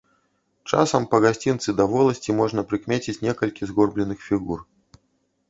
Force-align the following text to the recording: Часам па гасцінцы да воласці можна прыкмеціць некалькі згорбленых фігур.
Часам 0.77 1.03
па 1.11 1.19
гасцінцы 1.25 1.75
да 1.81 1.85
воласці 1.91 2.35
можна 2.39 2.65
прыкмеціць 2.73 3.17
некалькі 3.27 3.69
згорбленых 3.75 4.19
фігур. 4.31 4.59